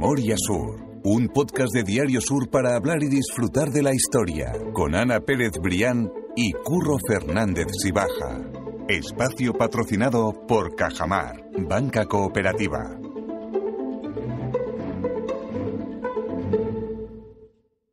[0.00, 4.94] Memoria Sur, un podcast de Diario Sur para hablar y disfrutar de la historia, con
[4.94, 8.38] Ana Pérez Brián y Curro Fernández Sibaja.
[8.88, 12.96] Espacio patrocinado por Cajamar, Banca Cooperativa.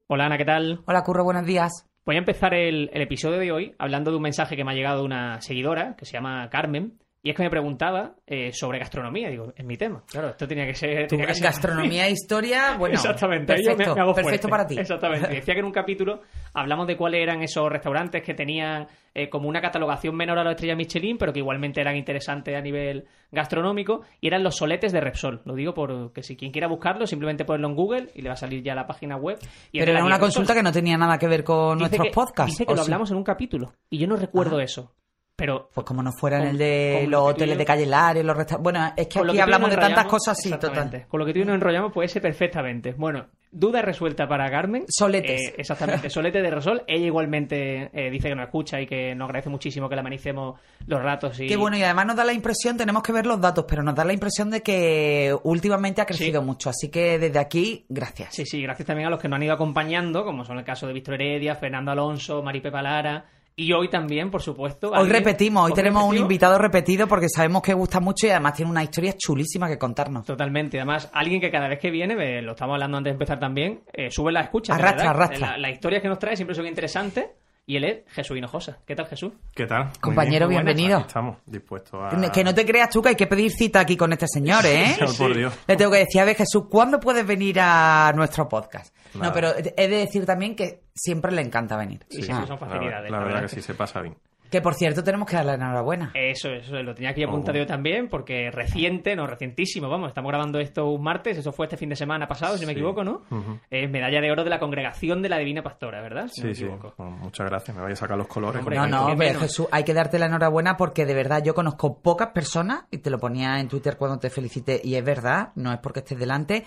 [0.05, 0.81] Hola Ana, ¿qué tal?
[0.85, 1.87] Hola Curro, buenos días.
[2.05, 4.75] Voy a empezar el, el episodio de hoy hablando de un mensaje que me ha
[4.75, 6.99] llegado de una seguidora que se llama Carmen.
[7.25, 10.03] Y es que me preguntaba eh, sobre gastronomía, digo, es mi tema.
[10.07, 11.07] Claro, esto tenía que ser.
[11.07, 14.67] Tenía que ser- gastronomía e historia, bueno, Exactamente, yo me- perfecto, me hago perfecto para
[14.67, 14.77] ti.
[14.77, 15.27] Exactamente.
[15.33, 16.21] Decía que en un capítulo
[16.53, 20.51] hablamos de cuáles eran esos restaurantes que tenían eh, como una catalogación menor a la
[20.51, 25.01] estrella Michelin, pero que igualmente eran interesantes a nivel gastronómico, y eran los soletes de
[25.01, 25.41] Repsol.
[25.45, 28.37] Lo digo porque si quien quiera buscarlo, simplemente ponerlo en Google y le va a
[28.37, 29.39] salir ya la página web.
[29.71, 30.57] Y Pero era una consulta Repsol.
[30.57, 32.51] que no tenía nada que ver con Dice nuestros que- podcasts.
[32.53, 32.87] Dice que ¿o lo sí?
[32.91, 34.63] hablamos en un capítulo, y yo no recuerdo Ajá.
[34.65, 34.91] eso.
[35.37, 38.37] Pero Pues como no fuera en Con- el de los hoteles de calle Lares, los
[38.37, 38.63] restaurantes...
[38.63, 40.97] Bueno, es que aquí hablamos de tantas cosas, sí, exactamente.
[40.99, 41.09] total.
[41.09, 42.93] Con lo que tú y nos enrollamos puede ser perfectamente.
[42.97, 44.85] Bueno, duda resuelta para Carmen.
[44.87, 45.41] Soletes.
[45.49, 46.83] Eh, exactamente, solete de Resol.
[46.87, 50.57] Ella igualmente eh, dice que nos escucha y que nos agradece muchísimo que la manicemos
[50.87, 51.37] los ratos.
[51.41, 51.47] Y...
[51.47, 53.93] Qué bueno, y además nos da la impresión, tenemos que ver los datos, pero nos
[53.93, 56.45] da la impresión de que últimamente ha crecido Sí.
[56.45, 56.69] mucho.
[56.69, 58.33] Así que desde aquí, gracias.
[58.33, 60.87] Sí, sí, gracias también a los que nos han ido acompañando, como son el caso
[60.87, 63.25] de Víctor Heredia, Fernando Alonso, Maripe Palara.
[63.57, 64.91] Y hoy también, por supuesto.
[64.91, 68.69] Hoy repetimos, hoy tenemos un invitado repetido porque sabemos que gusta mucho y además tiene
[68.69, 70.25] una historia chulísima que contarnos.
[70.25, 70.77] Totalmente.
[70.77, 74.11] Además, alguien que cada vez que viene, lo estamos hablando antes de empezar también, eh,
[74.11, 74.75] sube la escucha.
[74.75, 75.51] Arrastra, arrastra.
[75.51, 77.27] La- Las historias que nos trae siempre son interesantes.
[77.67, 78.77] Y él es Jesús Hinojosa.
[78.85, 79.33] ¿Qué tal, Jesús?
[79.55, 79.85] ¿Qué tal?
[79.85, 80.75] Muy Compañero, bien, buenas.
[80.75, 80.99] bienvenido.
[80.99, 82.31] Aquí Estamos dispuestos a...
[82.31, 84.95] Que no te creas tú que hay que pedir cita aquí con este señor, ¿eh?
[85.01, 85.51] Oh, por Dios.
[85.67, 88.95] Le tengo que decir, a ver, Jesús, ¿cuándo puedes venir a nuestro podcast?
[89.15, 89.27] Nada.
[89.27, 92.05] No, pero he de decir también que siempre le encanta venir.
[92.07, 93.09] Sí, sí, son La, facilidades.
[93.11, 94.15] la verdad que sí, se pasa bien.
[94.49, 96.11] Que por cierto, tenemos que darle la enhorabuena.
[96.13, 97.61] Eso, eso, lo tenía aquí apuntado Oh.
[97.61, 101.77] yo también, porque reciente, no, recientísimo, vamos, estamos grabando esto un martes, eso fue este
[101.77, 103.23] fin de semana pasado, si me equivoco, ¿no?
[103.69, 106.27] Es medalla de oro de la Congregación de la Divina Pastora, ¿verdad?
[106.31, 106.63] Si no Sí, me sí.
[106.63, 106.93] equivoco.
[106.97, 107.75] Bueno, muchas gracias.
[107.75, 108.59] Me vaya a sacar los colores.
[108.59, 109.39] Hombre, No, no, pero.
[109.39, 113.09] Jesús, hay que darte la enhorabuena porque de verdad yo conozco pocas personas, y te
[113.09, 116.63] lo ponía en Twitter cuando te felicité, y es verdad, no es porque estés delante,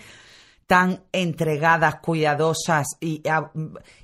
[0.69, 3.23] tan entregadas, cuidadosas, y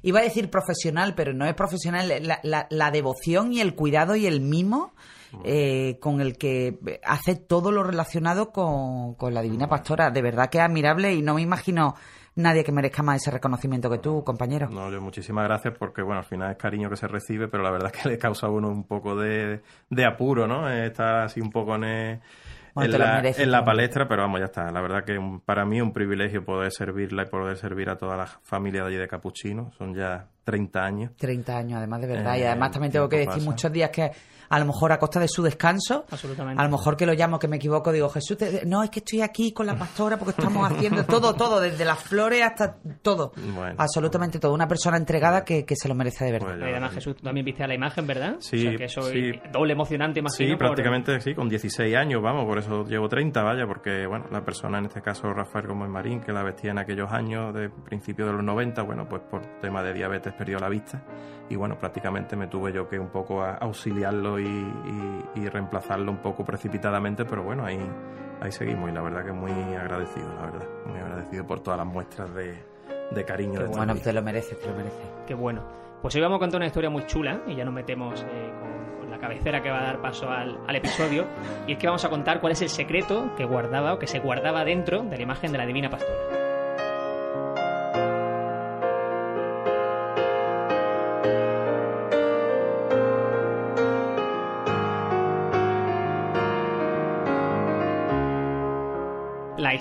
[0.02, 2.12] iba a decir profesional, pero no es profesional,
[2.42, 4.96] la, devoción y el cuidado y el mimo
[5.44, 10.10] eh, con el que hace todo lo relacionado con, la Divina Pastora.
[10.10, 11.94] De verdad que es admirable y no me imagino
[12.34, 14.68] nadie que merezca más ese reconocimiento que tú, compañero.
[14.68, 17.70] No, yo muchísimas gracias porque, bueno, al final es cariño que se recibe, pero la
[17.70, 19.62] verdad que le causa a uno un poco de,
[19.92, 20.68] de apuro, ¿no?
[20.68, 22.22] Eh, Estar así un poco en, el-
[22.76, 23.76] Bueno, en la, mereces en la también.
[23.78, 24.70] palestra, pero vamos, ya está.
[24.72, 27.98] La verdad que un- para mí es un privilegio poder servirla y poder servir a
[27.98, 29.72] toda la familia de allí de Capuchino.
[29.78, 31.12] Son ya 30 años.
[31.18, 32.36] 30 años, además, de verdad.
[32.38, 33.46] y Eh, además también tengo que decir pasa.
[33.46, 34.12] muchos días que
[34.48, 36.62] a lo mejor a costa de su descanso, Absolutamente.
[36.62, 39.00] a lo mejor que lo llamo, que me equivoco, digo, Jesús, te- no, es que
[39.00, 43.32] estoy aquí con la pastora porque estamos haciendo todo, todo, desde las flores hasta todo.
[43.56, 43.74] Bueno.
[43.80, 44.54] Absolutamente todo.
[44.54, 46.48] Una persona entregada que, que se lo merece de verdad.
[46.60, 48.36] Pues Y además, Jesús, tú también viste a la imagen, ¿verdad?
[48.38, 49.32] Sí, O sea, que eso sí.
[49.44, 50.48] es doble emocionante, imagino.
[50.48, 54.26] Sí, por- prácticamente sí, con 16 años, vamos, por eso llevo 30, vaya, porque, bueno,
[54.32, 57.70] la persona, en este caso Rafael Gómez Marín, que la vestía en aquellos años, de
[57.84, 61.02] principio de los 90, bueno, pues por tema de diabetes perdió la vista
[61.50, 66.12] y, bueno, prácticamente me tuve yo que un poco a- auxiliarlo y, y- y reemplazarlo
[66.12, 67.80] un poco precipitadamente, pero bueno, ahí,
[68.42, 71.88] ahí seguimos y la verdad que muy agradecido, la verdad, muy agradecido por todas las
[71.88, 72.56] muestras de,
[73.12, 73.60] de cariño.
[73.62, 75.00] de Bueno, te lo mereces, te lo mereces.
[75.28, 75.62] Qué bueno.
[76.02, 79.00] Pues hoy vamos a contar una historia muy chula y ya nos metemos eh, con,
[79.00, 81.26] con la cabecera que va a dar paso al, al episodio.
[81.68, 84.20] Y es que vamos a contar cuál es el secreto que guardaba o que se
[84.20, 86.45] guardaba dentro de la imagen de la Divina Pastora.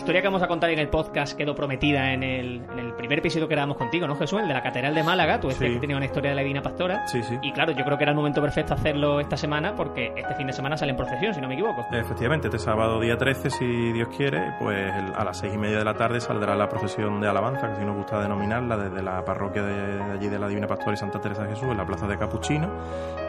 [0.04, 3.20] Historia que vamos a contar en el podcast quedó prometida en el, en el primer
[3.20, 4.38] episodio que grabamos contigo, ¿no, Jesús?
[4.38, 5.40] El de la Catedral de Málaga.
[5.40, 5.74] Tú decías Sí.
[5.76, 7.06] que tenía una historia de la Divina Pastora.
[7.08, 7.38] Sí, sí.
[7.40, 10.46] Y claro, yo creo que era el momento perfecto hacerlo esta semana porque este fin
[10.46, 11.86] de semana sale en procesión, si no me equivoco.
[11.90, 15.84] Efectivamente, este sábado día 13, si Dios quiere, pues a las seis y media de
[15.86, 19.62] la tarde saldrá la procesión de alabanza, que si nos gusta denominarla, desde la parroquia
[19.62, 22.06] de, de allí de la Divina Pastora y Santa Teresa de Jesús, en la plaza
[22.06, 22.68] de Capuchino,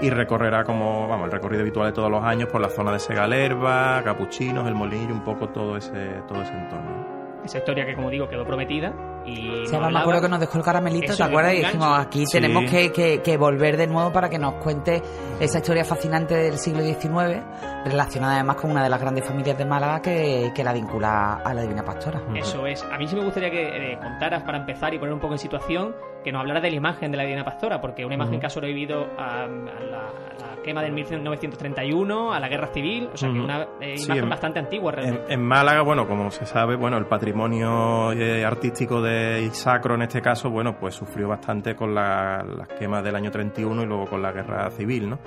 [0.01, 2.99] y recorrerá como, vamos, el recorrido habitual de todos los años por la zona de
[2.99, 6.64] Segalerba, Capuchinos, El Molinillo, un poco todo ese, todo ese
[7.43, 8.93] Esa historia que, como digo, quedó prometida.
[9.25, 11.53] Y Sí, me acuerdo que nos dejó el caramelito, Eso, ¿te acuerdas?
[11.53, 12.33] Y dijimos, aquí Sí.
[12.39, 15.01] tenemos que, que- que volver de nuevo para que nos cuente
[15.39, 17.41] esa historia fascinante del siglo XIX,
[17.85, 21.53] relacionada además con una de las grandes familias de Málaga que, que la vincula a
[21.53, 22.21] la Divina Pastora.
[22.35, 22.83] Eso es.
[22.83, 25.39] A mí sí me gustaría que eh, contaras para empezar y poner un poco en
[25.39, 28.47] situación que nos hablara de la imagen de la Divina Pastora, porque una imagen que
[28.47, 33.17] ha sobrevivido a, a la, a la quema del 1931, a la guerra civil, o
[33.17, 33.43] sea que Ujú.
[33.45, 35.33] una eh, Sí, imagen en- bastante antigua En, realmente.
[35.33, 39.14] en Málaga, bueno, como se sabe, bueno, el patrimonio patrimonio eh, artístico de
[39.51, 43.83] Sacro en este caso, bueno, pues sufrió bastante con la- las quemas del año 31
[43.83, 45.19] y luego con la guerra civil, ¿no?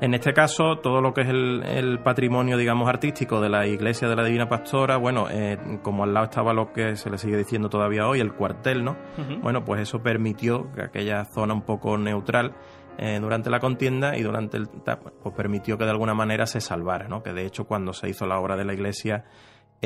[0.00, 4.08] En este caso, todo lo que es el, el patrimonio, digamos, artístico de la iglesia
[4.08, 7.36] de la Divina Pastora, bueno, eh, como al lado estaba lo que se le sigue
[7.36, 8.96] diciendo todavía hoy, el cuartel, ¿no?
[9.40, 12.54] Bueno, pues eso permitió que aquella zona un poco neutral
[12.98, 17.08] eh, durante la contienda y durante el pues permitió que de alguna manera se salvara,
[17.08, 17.22] ¿no?
[17.22, 19.24] Que de hecho cuando se hizo la obra de la iglesia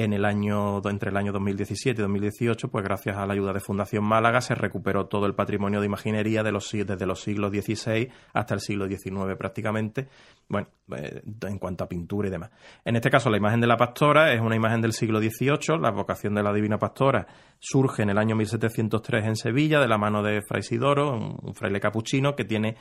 [0.05, 3.59] en el año entre el año 2017 y 2018, pues gracias a la ayuda de
[3.59, 8.61] Fundación Málaga se recuperó todo el patrimonio de imaginería desde los siglos XVI hasta el
[8.61, 10.09] siglo XIX prácticamente,
[10.49, 12.51] bueno, eh, en cuanto a pintura y demás.
[12.85, 15.91] En este caso, la imagen de la pastora es una imagen del siglo XVIII, la
[15.91, 17.27] vocación de la Divina Pastora
[17.59, 21.55] surge en el año 1703 en Sevilla de la mano de Fray Isidoro, un, un
[21.55, 22.77] fraile capuchino que tiene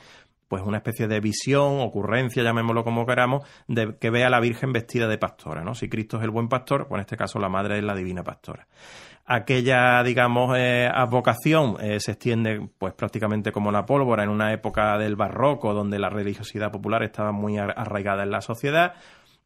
[0.48, 4.72] pues una especie de visión, ocurrencia, llamémoslo como queramos, de que ve a la Virgen
[4.72, 5.74] vestida de pastora, ¿no?
[5.74, 8.24] Si Cristo es el buen pastor, pues en este caso la madre es la divina
[8.24, 8.66] pastora.
[9.30, 14.96] Aquella, digamos, eh, advocación eh, se extiende pues prácticamente como la pólvora en una época
[14.96, 18.94] del barroco donde la religiosidad popular estaba muy ar- arraigada en la sociedad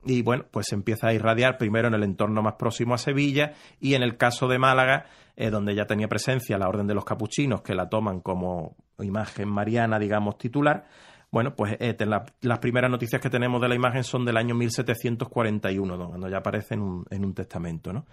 [0.05, 3.55] y bueno, pues se empieza a irradiar primero en el entorno más próximo a Sevilla
[3.81, 5.07] y en el caso de Málaga,
[5.37, 9.49] eh, donde ya tenía presencia la Orden de los Capuchinos, que la toman como imagen
[9.49, 10.87] mariana, digamos, titular.
[11.31, 11.97] Bueno, pues eh,
[12.43, 16.09] las primeras noticias que tenemos de la imagen son del año 1741, ¿no?
[16.09, 18.05] cuando ya aparece en un, en un testamento, ¿no?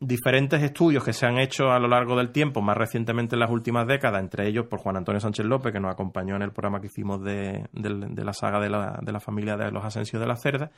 [0.00, 3.50] Diferentes estudios que se han hecho a lo largo del tiempo, más recientemente en las
[3.50, 6.80] últimas décadas, entre ellos por Juan Antonio Sánchez López, que nos acompañó en el programa
[6.80, 10.36] que hicimos de la saga de la, de la familia de los Asensios de la
[10.36, 10.70] Cerda,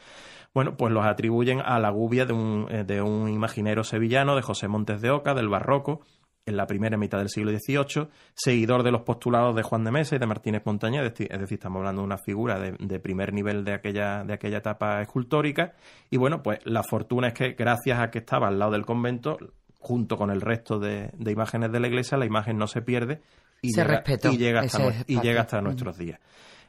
[0.54, 4.42] bueno, pues los atribuyen a la gubia de un, eh, de un imaginero sevillano, de
[4.42, 6.00] José Montes de Oca, del barroco,
[6.48, 10.16] en la primera mitad del siglo XVIII, seguidor de los postulados de Juan de Mesa
[10.16, 13.00] y de Martínez Montaña, es decir, es decir, estamos hablando de una figura de, de
[13.00, 15.74] primer nivel de aquella, de aquella etapa escultórica.
[16.10, 19.38] Y bueno, pues la fortuna es que gracias a que estaba al lado del convento,
[19.78, 23.20] junto con el resto de, de imágenes de la iglesia, la imagen no se pierde
[23.62, 25.64] y, Se llega, respetó y llega hasta, y llega hasta Ujú.
[25.66, 26.20] nuestros días.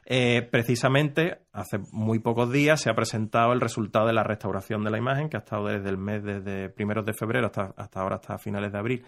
[0.06, 4.90] Eh, precisamente, hace muy pocos días se ha presentado el resultado de la restauración de
[4.90, 8.16] la imagen, que ha estado desde el mes, desde primeros de febrero hasta, hasta ahora,
[8.16, 9.04] hasta finales de abril,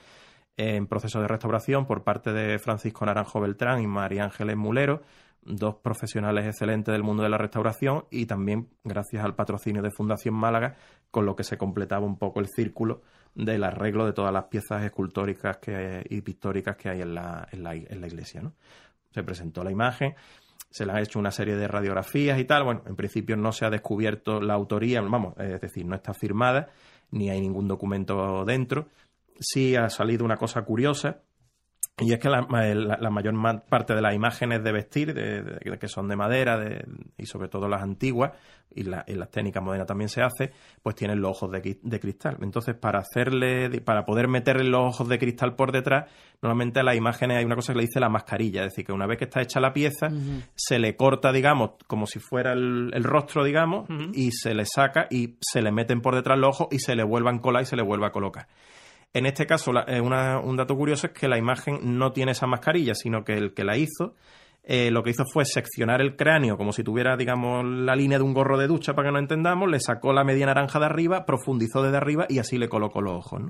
[0.57, 5.03] en proceso de restauración por parte de Francisco Naranjo Beltrán y María Ángeles Mulero,
[5.45, 10.35] dos profesionales excelentes del mundo de la restauración y también gracias al patrocinio de Fundación
[10.35, 10.77] Málaga,
[11.11, 13.03] con lo que se completaba un poco el círculo
[13.35, 17.63] del arreglo de todas las piezas escultóricas que, y pictóricas que hay en la, en
[17.63, 18.43] la, en la iglesia.
[18.43, 18.53] ¿no?
[19.11, 20.15] Se presentó la imagen,
[20.71, 22.65] se le ha hecho una serie de radiografías y tal.
[22.65, 26.69] Bueno, en principio no se ha descubierto la autoría, vamos, es decir, no está firmada,
[27.11, 28.89] ni hay ningún documento dentro.
[29.41, 31.23] Sí ha salido una cosa curiosa,
[31.99, 35.43] y es que la, la- la mayor ma- parte de las imágenes de vestir, de-
[35.43, 36.85] de- que son de madera de-
[37.19, 38.33] y sobre todo las antiguas,
[38.75, 40.53] y, la- y las técnicas modernas también se hace,
[40.83, 42.39] pues tienen los ojos de, cri- de cristal.
[42.41, 46.97] Entonces, para hacerle, para poder meterle los ojos de cristal por detrás, normalmente a las
[46.97, 49.25] imágenes hay una cosa que le dice la mascarilla, es decir, que una vez que
[49.25, 50.09] está hecha la pieza,
[50.55, 55.07] se le corta, digamos, como si fuera el, el rostro, digamos, y se le saca
[55.11, 57.77] y se le meten por detrás los ojos y se le vuelvan colar y se
[57.77, 58.49] le vuelva a colocar.
[59.15, 62.95] En este caso, eh, un dato curioso es que la imagen no tiene esa mascarilla,
[62.95, 64.15] sino que el que la hizo,
[64.65, 68.25] eh, lo que hizo fue seccionar el cráneo como si tuviera, digamos, la línea de
[68.25, 71.27] un gorro de ducha, para que no entendamos, le sacó la media naranja de arriba,
[71.27, 73.43] profundizó desde arriba y así le colocó los ojos.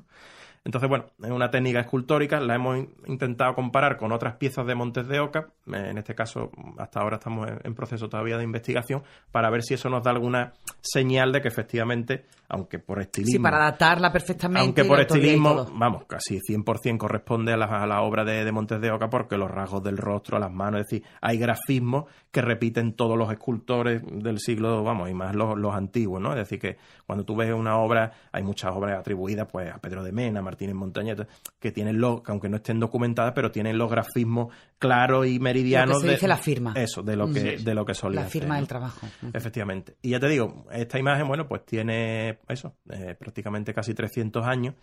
[0.65, 4.77] Entonces, bueno, es una técnica escultórica, la hemos in- intentado comparar con otras piezas de
[4.77, 9.03] Montes de Oca, eh, en este caso hasta ahora estamos en, proceso todavía de investigación,
[9.33, 13.39] para ver si eso nos da alguna señal de que efectivamente, aunque por estilismo...
[13.39, 14.61] Sí, para adaptarla perfectamente.
[14.61, 18.81] Aunque por estilismo, vamos, casi 100% corresponde a la, a la obra de, de Montes
[18.81, 22.95] de Oca porque los rasgos del rostro, las manos, es decir, hay grafismos que repiten
[22.95, 26.31] todos los escultores del siglo, vamos, y más los, los antiguos, ¿no?
[26.31, 30.03] Es decir, que cuando tú ves una obra, hay muchas obras atribuidas pues a Pedro
[30.05, 31.27] de Mena, Martínez Montañeta,
[31.59, 35.95] que tienen los, que aunque no estén documentadas, pero tienen los grafismos claros y meridianos
[35.97, 36.73] Lo que se de dice la firma.
[36.77, 37.65] Eso, de lo que, Sí.
[37.65, 38.69] de lo que solía La firma hacer, del ¿no?
[38.69, 39.07] trabajo.
[39.33, 39.97] Efectivamente.
[40.03, 44.75] Y ya te digo, esta imagen, bueno, pues tiene eso, eh, prácticamente casi 300 años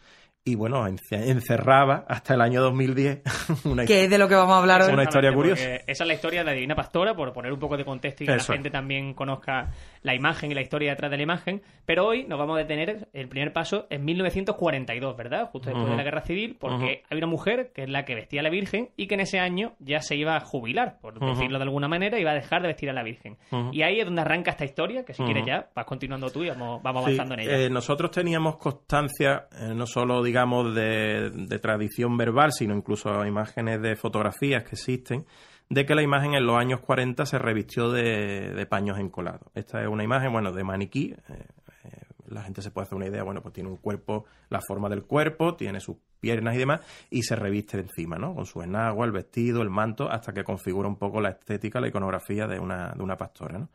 [0.46, 3.22] y bueno, ence- encerraba hasta el año 2010
[3.66, 4.94] una Que es de lo que vamos a hablar hoy.
[4.94, 5.64] una historia curiosa.
[5.86, 8.28] Esa es la historia de la Divina Pastora, por poner un poco de contexto y
[8.28, 8.58] que Eso la es.
[8.62, 11.62] gente también conozca la imagen y la historia detrás de la imagen.
[11.86, 15.50] Pero hoy nos vamos a detener, el primer paso, en 1942, ¿verdad?
[15.52, 15.92] Justo después Ujú.
[15.92, 18.50] de la Guerra Civil, porque hay una mujer que es la que vestía a la
[18.50, 21.28] Virgen y que en ese año ya se iba a jubilar, por Ujú.
[21.28, 23.38] decirlo de alguna manera, iba a dejar de vestir a la Virgen.
[23.72, 26.50] Y ahí es donde arranca esta historia, que si quieres ya vas continuando tú y
[26.50, 27.58] vamos, vamos Sí, avanzando en ella.
[27.66, 30.39] eh, nosotros teníamos constancia, eh, no solo, digamos,
[30.74, 35.26] de, de tradición verbal, sino incluso imágenes de fotografías que existen,
[35.70, 39.52] de que la imagen en los años 40 se revistió de, de paños encolados.
[39.54, 41.14] Esta es una imagen, bueno, de maniquí.
[41.30, 41.46] eh,
[41.84, 44.90] eh, la gente se puede hacer una idea, bueno, pues tiene un cuerpo, la forma
[44.90, 48.36] del cuerpo, tiene sus piernas y demás, y se reviste encima, ¿no?
[48.36, 51.88] Con su enagua, el vestido, el manto, hasta que configura un poco la estética, la
[51.88, 53.70] iconografía de una, de una pastora, ¿no?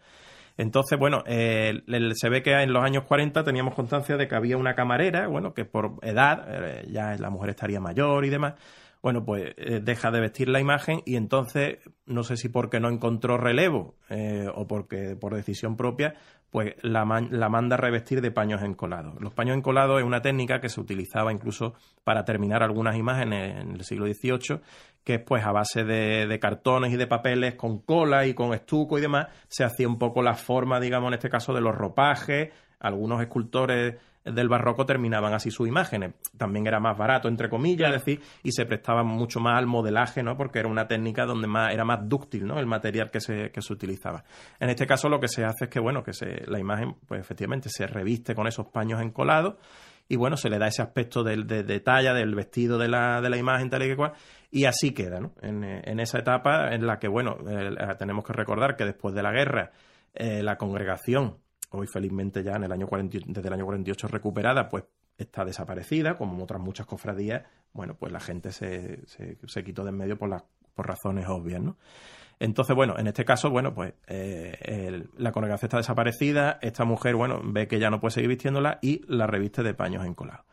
[0.56, 1.82] Entonces, bueno, eh,
[2.14, 5.52] se ve que en los años 40 teníamos constancia de que había una camarera, bueno,
[5.52, 8.54] que por edad, eh, ya la mujer estaría mayor y demás,
[9.04, 12.88] bueno, pues eh, deja de vestir la imagen y entonces, no sé si porque no
[12.88, 16.14] encontró relevo eh, o porque por decisión propia,
[16.48, 19.20] pues la, la, manda a revestir de paños encolados.
[19.20, 23.72] Los paños encolados es una técnica que se utilizaba incluso para terminar algunas imágenes en
[23.72, 24.62] el siglo XVIII,
[25.04, 28.54] que es pues a base de, de, cartones y de papeles con cola y con
[28.54, 31.74] estuco y demás, se hacía un poco la forma, digamos, en este caso, de los
[31.74, 32.54] ropajes.
[32.80, 36.14] Algunos escultores del barroco terminaban así sus imágenes.
[36.36, 40.22] También era más barato, entre comillas, es decir, y se prestaba mucho más al modelaje,
[40.22, 40.36] ¿no?
[40.36, 42.58] Porque era una técnica donde más, era más dúctil, ¿no?
[42.58, 44.24] El material que se, que se utilizaba.
[44.58, 47.20] En este caso lo que se hace es que, bueno, que se, la imagen, pues
[47.20, 49.56] efectivamente, se reviste con esos paños encolados
[50.08, 53.30] y bueno, se le da ese aspecto de, de, talla del vestido de la, de
[53.30, 54.12] la imagen tal y que cual,
[54.50, 55.32] y así queda, ¿no?
[55.40, 59.22] En, en esa etapa en la que, bueno, eh, tenemos que recordar que después de
[59.22, 59.72] la guerra,
[60.14, 61.38] eh, la congregación
[61.74, 64.84] hoy felizmente ya en el año desde el año 48 recuperada, pues
[65.16, 69.96] está desaparecida, como otras muchas cofradías, bueno, pues la gente se, se, quitó de en
[69.96, 71.76] medio por, las por razones obvias, ¿no?
[72.40, 77.40] Entonces, bueno, en este caso, bueno, pues eh, la congregación está desaparecida, esta mujer, bueno,
[77.44, 80.44] ve que ya no puede seguir vistiéndola y la reviste de paños encolados.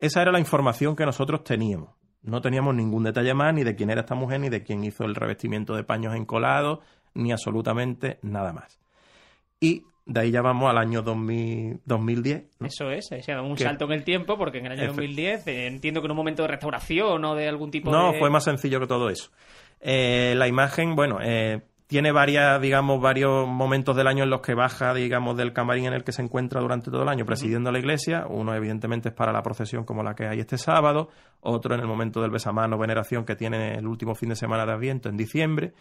[0.00, 1.90] Esa era la información que nosotros teníamos.
[2.22, 5.04] No teníamos ningún detalle más ni de quién era esta mujer, ni de quién hizo
[5.04, 6.80] el revestimiento de paños encolados,
[7.14, 8.80] ni absolutamente nada más.
[9.60, 12.42] Y de ahí ya vamos al año 2010.
[12.64, 15.46] Eso es, se ha dado un salto en el tiempo porque en el año 2010
[15.46, 17.96] eh, entiendo que en un momento de restauración o de algún tipo de...
[17.96, 19.30] No, fue más sencillo que todo eso.
[19.80, 24.54] Eh, la imagen, bueno, eh, tiene varias, digamos, varios momentos del año en los que
[24.54, 27.78] baja, digamos, del camarín en el que se encuentra durante todo el año presidiendo la
[27.78, 28.26] iglesia.
[28.28, 31.10] Uno, evidentemente, es para la procesión como la que hay este sábado.
[31.38, 34.72] Otro en el momento del besamano, veneración que tiene el último fin de semana de
[34.72, 35.72] Adviento en diciembre.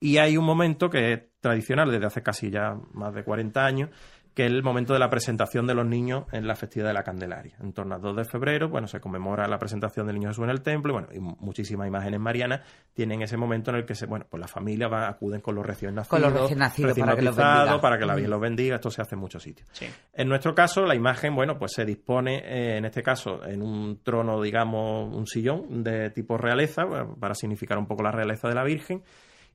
[0.00, 3.90] Y hay un momento que es tradicional desde hace casi ya más de 40 años,
[4.34, 7.04] que es el momento de la presentación de los niños en la festividad de la
[7.04, 7.56] Candelaria.
[7.60, 10.50] En torno al 2 de febrero, bueno, se conmemora la presentación del Niño Jesús en
[10.50, 14.06] el templo, y bueno, y muchísimas imágenes marianas tienen ese momento en el que se,
[14.06, 17.14] bueno, pues las familias van, acuden con los recién nacidos, con los recién nacidos para
[17.14, 17.80] que los bendiga.
[17.80, 19.68] para que la Virgen los bendiga, esto se hace en muchos sitios.
[20.12, 24.02] En nuestro caso, la imagen, bueno, pues se dispone, eh, en este caso, en un
[24.02, 26.82] trono, digamos, un sillón de tipo realeza,
[27.20, 29.02] para significar un poco la realeza de la Virgen,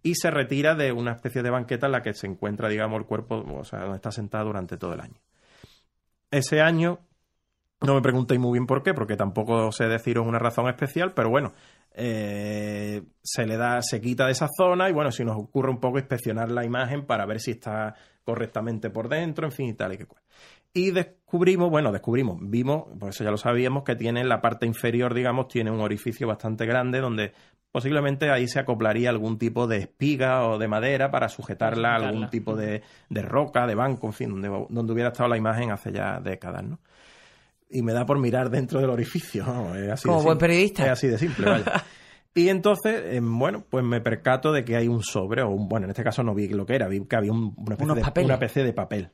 [0.03, 3.05] y se retira de una especie de banqueta en la que se encuentra, digamos, el
[3.05, 5.19] cuerpo, o sea, donde está sentado durante todo el año.
[6.31, 6.99] Ese año,
[7.81, 11.29] no me preguntéis muy bien por qué, porque tampoco sé deciros una razón especial, pero
[11.29, 11.53] bueno,
[11.93, 15.79] eh, se le da, se quita de esa zona y bueno, si nos ocurre un
[15.79, 19.93] poco inspeccionar la imagen para ver si está correctamente por dentro, en fin y tal
[19.93, 20.23] y que cual.
[20.73, 24.65] Y descubrimos, bueno, descubrimos, vimos, por eso ya lo sabíamos, que tiene en la parte
[24.65, 27.33] inferior, digamos, tiene un orificio bastante grande donde
[27.71, 32.29] posiblemente ahí se acoplaría algún tipo de espiga o de madera para sujetarla a algún
[32.29, 36.19] tipo de, roca, de banco, en fin, donde, donde, hubiera estado la imagen hace ya
[36.19, 36.79] décadas, ¿no?
[37.71, 39.43] Y me da por mirar dentro del orificio,
[39.75, 40.85] es así Como buen periodista.
[40.85, 41.83] Es así de simple, vaya.
[42.35, 45.85] Y entonces, eh, bueno, pues me percato de que hay un sobre, o un, bueno,
[45.85, 48.39] en este caso no vi lo que era, vi que había una, especie de, una
[48.39, 49.09] PC de papel.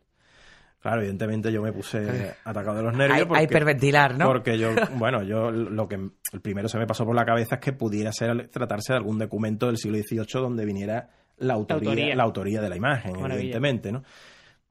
[0.86, 3.18] Claro, evidentemente yo me puse atacado de los nervios.
[3.18, 4.27] Hay, porque, hiperventilar, ¿no?
[4.27, 7.62] Porque yo, bueno, yo lo que el primero se me pasó por la cabeza es
[7.62, 12.22] que pudiera ser tratarse de algún documento del siglo XVIII donde viniera la autoría, la
[12.22, 14.04] autoría, de la imagen, evidentemente, ¿no?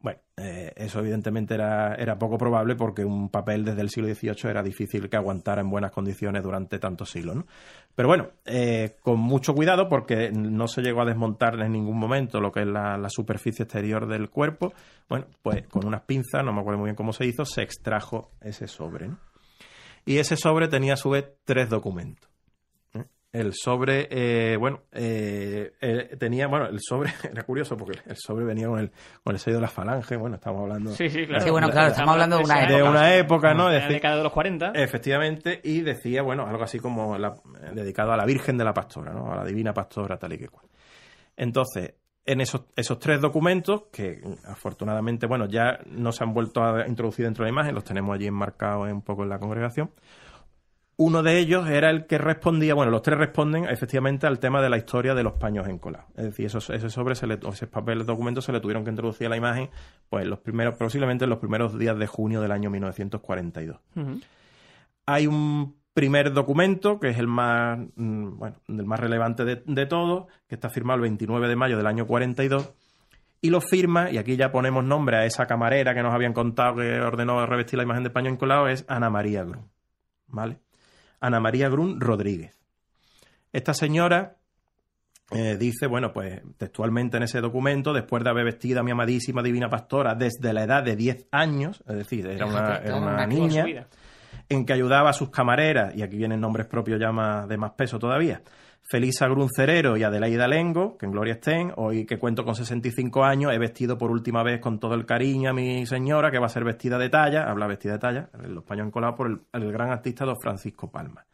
[0.05, 4.51] Bueno, eh, eso evidentemente era, era poco probable porque un papel desde el siglo XVIII
[4.51, 7.37] era difícil que aguantara en buenas condiciones durante tantos siglos.
[7.37, 7.47] ¿no?
[7.95, 12.39] Pero bueno, eh, con mucho cuidado porque no se llegó a desmontar en ningún momento
[12.39, 14.75] lo que es la, superficie exterior del cuerpo.
[15.09, 18.31] Bueno, pues con unas pinzas, no me acuerdo muy bien cómo se hizo, se extrajo
[18.43, 19.11] ese sobre.
[20.05, 22.34] Y ese sobre tenía a su vez tres documentos.
[23.35, 28.45] El sobre, eh, bueno, eh, eh, tenía, bueno, el sobre era curioso porque el sobre
[28.45, 28.93] venía con el,
[29.25, 30.93] con el sello de la falange, bueno, estamos hablando...
[30.93, 31.45] Sí, sí, claro.
[31.45, 32.77] Sí, bueno, claro, estamos hablando de una época.
[32.77, 33.69] De una época, ¿no?
[33.71, 34.71] De la década de los 40.
[34.77, 37.19] Efectivamente, y decía, bueno, algo así como
[37.73, 39.33] dedicado a la Virgen de la Pastora, ¿no?
[39.33, 40.67] A la Divina Pastora, tal y que cual.
[41.37, 46.87] Entonces, en esos, esos tres documentos, que afortunadamente, bueno, ya no se han vuelto a
[46.87, 49.91] introducir dentro de la imagen, los tenemos allí enmarcados un poco en la congregación,
[50.97, 54.69] uno de ellos era el que respondía, bueno, los tres responden efectivamente al tema de
[54.69, 56.07] la historia de los paños encolados.
[56.17, 58.91] Es decir, esos, ese sobre, se le, ese papel de documento se le tuvieron que
[58.91, 59.71] introducir a la imagen,
[60.09, 63.79] pues los primeros, posiblemente en los primeros días de junio del año 1942.
[65.07, 69.87] Hay un primer documento, que es el más, mm, bueno, el más relevante de, de
[69.87, 72.73] todos, que está firmado el 29 de mayo del año 42,
[73.41, 76.77] y lo firma, y aquí ya ponemos nombre a esa camarera que nos habían contado
[76.77, 79.69] que ordenó revestir la imagen de España Incolado, es Ana María Grun.
[80.29, 80.59] ¿Vale?
[81.25, 82.55] Ana María Grun Rodríguez.
[83.51, 84.37] Esta señora
[85.31, 89.43] eh, dice, bueno, pues textualmente en ese documento, después de haber vestido a mi amadísima
[89.43, 93.87] divina pastora desde la edad de 10 años, es decir, era una, era una niña,
[94.51, 97.73] en que ayudaba a sus camareras, y aquí vienen nombres propios ya más, de más
[97.73, 98.43] peso todavía,
[98.87, 103.53] Felisa Gruncerero y Adelaida Lengo, que en gloria estén, hoy que cuento con 65 años,
[103.53, 106.51] he vestido por última vez con todo el cariño a mi señora, que va a
[106.51, 109.91] ser vestida de talla, habla vestida de talla, los paños encolados por el, el gran
[109.91, 111.25] artista don Francisco Palma.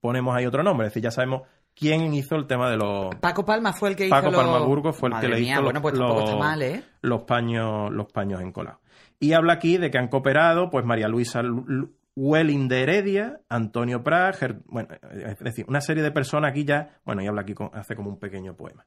[0.00, 1.42] Ponemos ahí otro nombre, es decir, ya sabemos
[1.74, 3.14] quién hizo el tema de los...
[3.16, 5.40] Paco Palma fue el que Paco hizo los- Palma Burgos fue el Madre que le
[5.40, 6.82] hizo bueno, los, pues los- mal, ¿eh?
[7.00, 8.80] los paños los paños encolados.
[9.18, 13.40] Y habla aquí de que han cooperado pues María Luisa Lu- Lu- Welling de Heredia,
[13.48, 17.42] Antonio Prat, Ger- bueno, es decir, una serie de personas aquí ya, bueno, y habla
[17.42, 18.84] aquí, con- hace como un pequeño poema.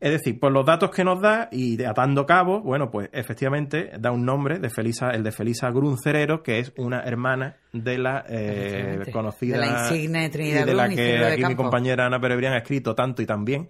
[0.00, 3.92] Es decir, por los datos que nos da y de- atando cabos, bueno, pues efectivamente
[4.00, 8.24] da un nombre de Felisa, el de Felisa Gruncerero, que es una hermana de la
[8.26, 12.06] eh, conocida De la insigne Trinidad y de la Grun que de aquí mi compañera
[12.06, 13.68] Ana Perebrián ha escrito tanto y tan bien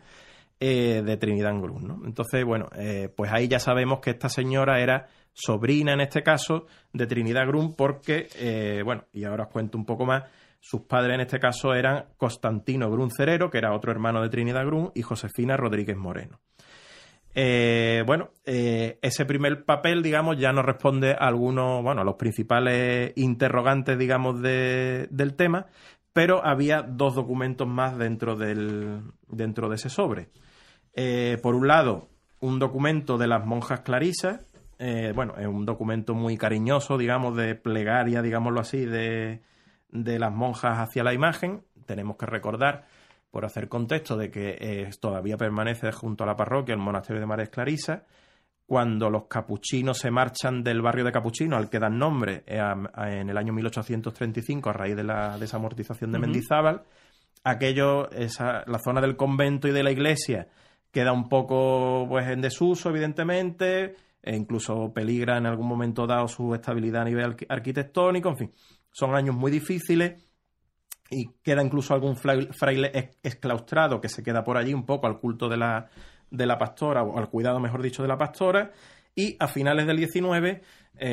[0.61, 2.01] eh, de Trinidad Grun, ¿no?
[2.07, 6.67] Entonces, bueno, eh, pues ahí ya sabemos que esta señora era sobrina, en este caso,
[6.93, 10.25] de Trinidad Grun, porque, eh, bueno, y ahora os cuento un poco más,
[10.61, 14.67] sus padres en este caso eran Constantino Grun Cerero, que era otro hermano de Trinidad
[14.67, 16.41] Grun, y Josefina Rodríguez Moreno.
[17.35, 22.17] Eh, bueno, eh, ese primer papel, digamos, ya nos responde a algunos, bueno, a los
[22.17, 25.67] principales interrogantes, digamos, de- del tema,
[26.13, 30.29] pero había dos documentos más dentro, del, dentro de ese sobre.
[31.41, 32.09] Por un lado,
[32.41, 34.45] un documento de las monjas clarisas,
[34.81, 39.43] eh, bueno, es un documento muy cariñoso, digamos, de plegaria, digámoslo así, de,
[39.91, 41.63] de las monjas hacia la imagen.
[41.87, 42.87] Tenemos que recordar,
[43.31, 47.27] por hacer contexto, de que eh, todavía permanece junto a la parroquia el monasterio de
[47.27, 48.03] Mares Clarisas.
[48.67, 52.77] Cuando los capuchinos se marchan del barrio de Capuchino, al que dan nombre eh, a-
[52.95, 56.19] a- en el año 1835 a raíz de la desamortización de.
[56.21, 56.83] Mendizábal,
[57.43, 60.47] aquello, esa, la zona del convento y de la iglesia
[60.93, 66.55] queda un poco pues en desuso, evidentemente, e incluso peligra en algún momento dado su
[66.55, 68.53] estabilidad a nivel arqui- arquitectónico, en fin,
[68.91, 70.23] son años muy difíciles
[71.11, 75.49] y queda incluso algún fraile exclaustrado que se queda por allí un poco al culto
[75.49, 75.89] de la,
[76.31, 78.71] de la pastora, o al cuidado, mejor dicho, de la pastora.
[79.15, 80.61] Y a finales del 19, eh,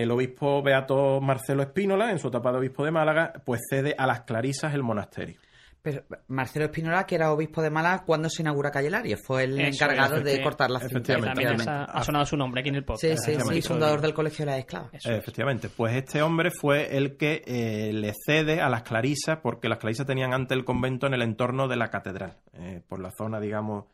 [0.04, 4.06] el obispo Beato Marcelo Espínola, en su etapa de obispo de Málaga, pues cede a
[4.06, 5.40] las clarisas el monasterio.
[5.82, 9.60] Pero Marcelo Espinola, que era obispo de Málaga, cuando se inaugura Calle Larios, fue el
[9.60, 10.96] Eso, encargado de cortar la cinta.
[10.96, 11.30] Efectivamente.
[11.30, 11.92] También efectivamente.
[11.94, 13.24] ha, ha sonado su nombre aquí en el podcast.
[13.24, 14.94] Sí, sí, sí, fundador del Colegio de las Esclavas.
[14.94, 15.18] Eso es.
[15.20, 19.78] Efectivamente, pues este hombre fue el que eh, le cede a las clarisas, porque las
[19.78, 23.40] clarisas tenían antes el convento en el entorno de la catedral, eh, por la zona,
[23.40, 23.86] digamos,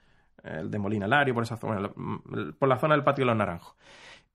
[0.44, 3.28] el de Molina Lario, por esa zona, la- mm, por la zona del patio de
[3.28, 3.76] los Naranjos.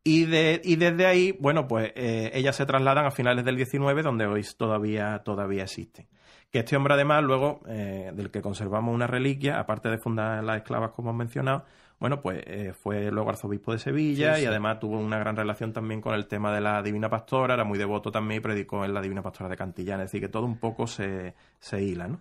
[0.05, 4.03] Y, de, y desde ahí, bueno, pues eh, ellas se trasladan a finales del 19,
[4.03, 6.07] donde hoy todavía, todavía existen.
[6.51, 10.57] Que este hombre, además, luego, eh, del que conservamos una reliquia, aparte de fundar las
[10.59, 11.65] esclavas, como hemos mencionado,
[12.01, 15.73] bueno, pues eh, fue luego arzobispo de Sevilla Sí, y además tuvo una gran relación
[15.73, 18.95] también con el tema de la Divina Pastora, era muy devoto también y predicó en
[18.95, 22.21] la Divina Pastora de Cantillana, es decir, que todo un poco se, se hila, ¿no?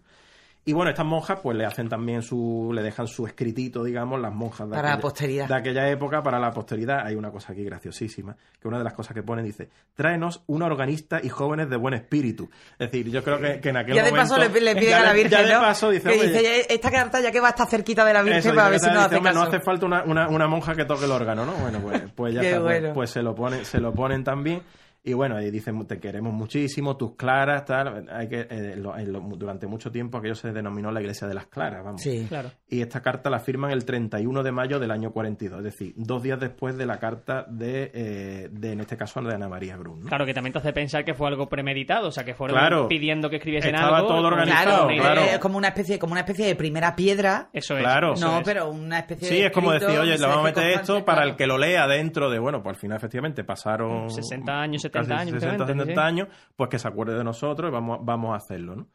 [0.67, 4.34] Y bueno, estas monjas pues le hacen también su, le dejan su escritito, digamos, las
[4.34, 5.47] monjas de, Para la aquella, posteridad.
[5.47, 7.06] de aquella época para la posteridad.
[7.06, 10.65] Hay una cosa aquí graciosísima, que una de las cosas que ponen dice, tráenos una
[10.65, 12.49] organista y jóvenes de buen espíritu.
[12.77, 14.36] Es decir, yo creo que, que en aquel Ya de momento...
[14.36, 15.62] paso le, le piden a la Virgen, ya de ¿no?
[15.62, 18.13] paso dice, que "Oye, dice, "Ya, esta carta ya que va a estar cerquita de
[18.13, 19.43] la Virgen eso, para ver si nos hace "Hombre, caso.
[19.45, 21.53] no hace falta una, una- una monja que toque el órgano, ¿no?
[21.53, 22.93] Bueno, pues, pues ya está, pues- bueno.
[22.93, 24.62] pues, se lo ponen, se lo ponen también.
[25.07, 28.07] Y bueno, ahí dicen, te queremos muchísimo, tus claras, tal.
[28.11, 31.33] Hay que, eh, lo- en lo- durante mucho tiempo aquello se denominó la iglesia de
[31.33, 32.01] las claras, vamos.
[32.01, 32.25] Sí.
[32.27, 32.51] Claro.
[32.67, 36.21] Y esta carta la firman el 31 de mayo del año 42, es decir, dos
[36.21, 40.01] días después de la carta de, eh, de en este caso, de Ana María Grun.
[40.01, 40.07] ¿no?
[40.09, 42.87] Claro, que también te hace pensar que fue algo premeditado, o sea, que fueron Claro.
[42.89, 44.09] pidiendo que escribiesen Estaba algo.
[44.09, 45.33] todo organizado, Claro, idea.
[45.35, 47.47] es como una especie, como una especie de primera piedra.
[47.53, 47.81] Eso es.
[47.81, 48.13] Claro.
[48.13, 48.43] eso no, es.
[48.43, 51.19] pero una especie de Sí, es como decir, oye, le vamos a meter esto para
[51.19, 51.29] claro.
[51.31, 54.96] el que lo lea dentro de, bueno, pues al final efectivamente pasaron 60 años, 70
[55.01, 56.07] casi años, 60, efectivamente, 70 sí.
[56.07, 58.88] años, pues que se acuerde de nosotros y vamos, vamos a hacerlo, ¿no?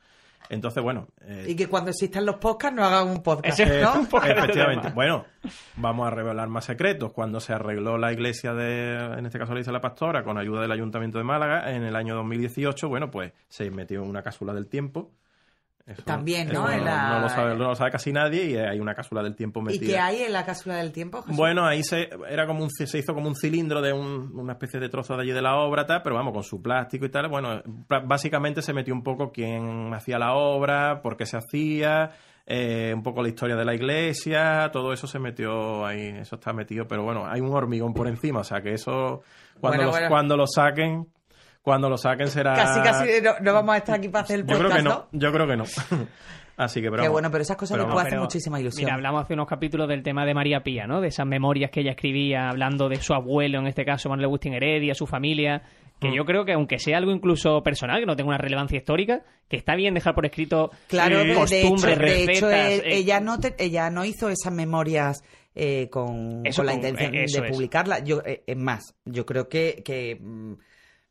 [0.48, 4.02] Entonces, bueno, eh, Y que cuando existan los podcasts no hagan un podcast, Ese- ¿no?
[4.02, 4.90] Efectivamente.
[4.94, 5.24] Bueno,
[5.76, 7.12] vamos a revelar más secretos.
[7.12, 10.36] Cuando se arregló la iglesia de, en este caso la iglesia de la Pastora, con
[10.38, 14.22] ayuda del Ayuntamiento de Málaga, en el año 2018, bueno, pues se metió en una
[14.22, 15.12] cápsula del tiempo.
[15.86, 16.68] Eso- También, ¿no?
[16.68, 19.60] La- no lo sabe, no lo sabe casi nadie y hay una cápsula del tiempo
[19.60, 19.86] ¿Y metida.
[19.92, 21.22] qué hay en la cápsula del tiempo?
[21.22, 21.36] Jesús?
[21.36, 24.78] Bueno, ahí se, era como un, se hizo como un cilindro de un- una especie
[24.78, 27.28] de trozo de allí de la obra, tal, pero vamos, con su plástico y tal.
[27.28, 27.62] Bueno,
[28.06, 32.10] básicamente se metió un poco quién hacía la obra, por qué se hacía,
[32.46, 36.52] eh, un poco la historia de la iglesia, todo eso se metió ahí, eso está
[36.52, 39.22] metido, pero bueno, hay un hormigón por encima, o sea que eso,
[39.60, 40.08] cuando, Bueno, lo, bueno.
[40.08, 41.06] cuando lo saquen,
[41.62, 42.54] cuando lo saquen será...
[42.54, 44.88] Casi, casi no, no vamos a estar aquí para hacer el Yo podcast, creo que
[44.88, 45.64] no, yo creo que no.
[46.56, 48.84] Así que, pero Qué bueno, pero esas cosas Pero hacer Pero, muchísima ilusión.
[48.84, 51.00] Mira, hablamos hace unos capítulos del tema de María Pía, ¿no?
[51.00, 54.52] De esas memorias que ella escribía hablando de su abuelo, en este caso Manuel Agustín
[54.52, 55.62] Heredia, su familia,
[55.98, 56.14] que Mm.
[56.14, 59.56] yo creo que aunque sea algo incluso personal, que no tenga una relevancia histórica, que
[59.56, 62.82] está bien dejar por escrito Claro, eh, de- de hecho, costumbres, de hecho, él- eh,
[62.96, 65.22] ella, no te- ella no hizo esas memorias
[65.54, 68.04] eh, con, Eso con la intención eh, eso de publicarlas.
[68.04, 70.54] Yo, eh, es más, yo creo que, que, mm,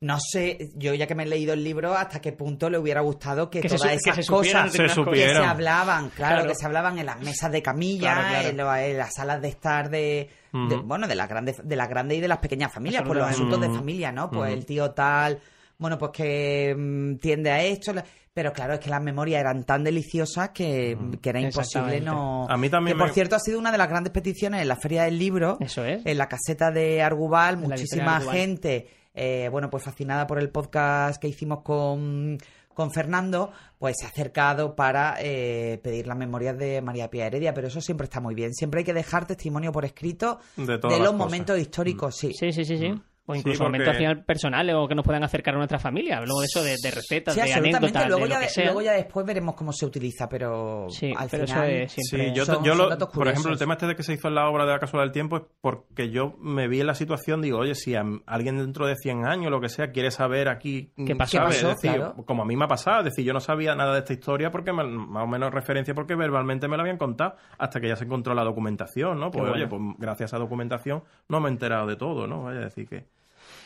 [0.01, 3.01] no sé, yo ya que me he leído el libro, hasta qué punto le hubiera
[3.01, 6.35] gustado que, Que se todas que esas se supieran cosas Se que se hablaban, claro,
[6.37, 6.49] Claro.
[6.49, 8.49] que se hablaban en las mesas de camilla, Claro, claro.
[8.49, 12.17] En, lo- en las salas de estar de, bueno, de las grandes, de las grandes
[12.17, 14.29] y de las pequeñas familias, por los asuntos de familia, ¿no?
[14.31, 15.39] Pues el tío tal,
[15.77, 19.65] bueno, pues que mm, tiende a esto, la- pero claro, es que las memorias eran
[19.65, 22.47] tan deliciosas que, que era imposible no...
[22.49, 24.67] A mí también Que, por me- cierto, ha sido una de las grandes peticiones en
[24.67, 26.01] la Feria del Libro, Eso es.
[26.05, 28.35] en la caseta de Argubal, En muchísima Argubal.
[28.35, 32.37] gente, eh, bueno, pues fascinada por el podcast que hicimos con,
[32.73, 37.53] con Fernando, pues se ha acercado para eh, pedir las memorias de María Pía Heredia,
[37.53, 38.53] pero eso siempre está muy bien.
[38.53, 42.33] Siempre hay que dejar testimonio por escrito De los momentos históricos, sí.
[42.33, 42.93] Sí, sí, sí, sí.
[43.31, 46.19] O Sí, incluso porque- momentos personales o que nos puedan acercar a nuestra familia.
[46.21, 48.65] Luego de eso, de, de recetas, Sí, de anécdotas, Luego, de ya lo que sea.
[48.65, 51.69] luego ya después veremos cómo se utiliza, pero Sí, al pero eso final...
[51.71, 53.95] es siempre- Sí, yo, son- yo son lo- datos por ejemplo, el tema este de
[53.95, 56.67] que se hizo en la obra de la Casualidad del Tiempo es porque yo me
[56.67, 59.69] vi en la situación, digo, oye, si a alguien dentro de 100 años, lo que
[59.69, 61.37] sea, quiere saber aquí ¿Qué pasó?
[61.37, 61.49] ¿sabe?
[61.49, 61.69] ¿Qué pasó?
[61.71, 62.15] Es decir, Claro.
[62.25, 64.51] como a mí me ha pasado, es decir, yo no sabía nada de esta historia
[64.51, 67.95] porque me- más o menos referencia porque verbalmente me lo habían contado hasta que ya
[67.95, 69.31] se encontró la documentación, ¿no?
[69.31, 72.43] Pues oye, pues gracias a esa documentación no me he enterado de todo, ¿no?
[72.43, 73.05] Vaya a decir que...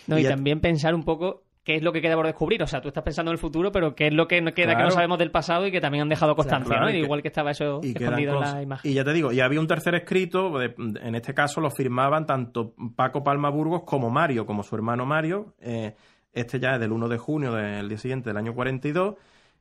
[0.07, 2.61] No, y, Y ya- también pensar un poco qué es lo que queda por descubrir.
[2.61, 4.77] O sea, tú estás pensando en el futuro, pero qué es lo que no queda
[4.77, 6.91] que no sabemos del pasado y que también han dejado constancia, Claro, ¿no?
[6.91, 8.91] que- Igual que estaba eso escondido en la imagen.
[8.91, 12.27] Y ya te digo, y había un tercer escrito, de- en este caso lo firmaban
[12.27, 15.55] tanto Paco Palma Burgos como Mario, como su hermano Mario.
[15.59, 15.95] eh,
[16.33, 19.15] este ya es del 1 de junio del día siguiente, del año 42,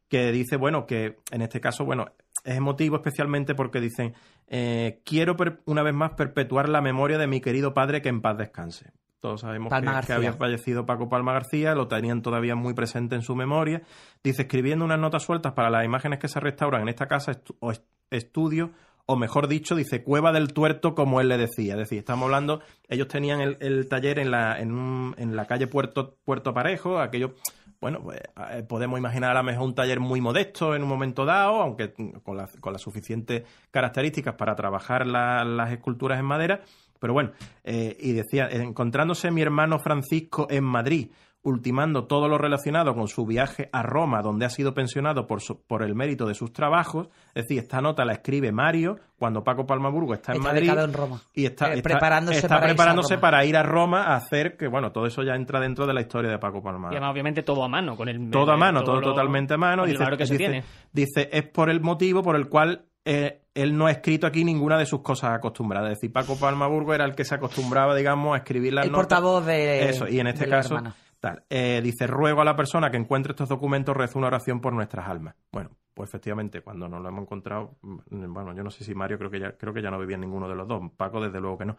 [0.08, 2.06] que dice, bueno, que en este caso, bueno,
[2.44, 4.12] es emotivo especialmente porque dicen,
[4.48, 8.36] eh, quiero una vez más perpetuar la memoria de mi querido padre que en paz
[8.36, 8.90] descanse.
[9.24, 13.34] Todos sabemos que, había fallecido Paco Palma García, lo tenían todavía muy presente en su
[13.34, 13.80] memoria.
[14.22, 17.56] Dice, escribiendo unas notas sueltas para las imágenes que se restauran en esta casa estu-
[17.60, 18.72] o est- estudio,
[19.06, 21.72] o mejor dicho, dice Cueva del Tuerto, como él le decía.
[21.72, 25.46] Es decir, estamos hablando, ellos tenían el, el taller en la, en, un- en la
[25.46, 27.32] calle Puerto, Puerto Parejo, aquello,
[27.80, 31.24] bueno, pues, eh, podemos imaginar a lo mejor un taller muy modesto en un momento
[31.24, 36.60] dado, aunque con, la- con las suficientes características para trabajar la- las esculturas en madera.
[37.04, 37.32] Pero bueno,
[37.64, 41.10] eh, y decía, encontrándose mi hermano Francisco en Madrid,
[41.42, 45.60] ultimando todo lo relacionado con su viaje a Roma, donde ha sido pensionado por, su-
[45.66, 47.08] por el mérito de sus trabajos.
[47.34, 50.70] Es decir, esta nota la escribe Mario cuando Paco Palmaburgo está en Está Madrid.
[50.70, 51.20] en Roma.
[51.34, 54.90] Y está, Eh, está- preparándose está para preparándose ir a Roma a hacer que, bueno,
[54.90, 56.88] todo eso ya entra dentro de la historia de Paco Palma.
[56.90, 57.94] Y además, obviamente, todo a mano.
[57.94, 59.84] con el Todo a mano, todo, lo- totalmente a mano.
[59.84, 60.64] Dice, que se dice- tiene.
[60.94, 64.78] dice, es por el motivo por el cual eh, él no ha escrito aquí ninguna
[64.78, 65.92] de sus cosas acostumbradas.
[65.92, 69.06] Es decir, Paco Palmaburgo era el que se acostumbraba, digamos, a escribir las El notas.
[69.06, 70.78] portavoz de- Eso, y en este caso,
[71.20, 71.42] tal.
[71.50, 75.08] Eh, dice, ruego a la persona que encuentre estos documentos, rezo una oración por nuestras
[75.08, 75.34] almas.
[75.52, 79.18] Bueno, pues efectivamente, cuando nos lo hemos encontrado, mm, bueno, yo no sé si Mario
[79.18, 80.82] creo que ya, creo que ya no vivía en ninguno de los dos.
[80.96, 81.76] Paco, desde luego que no.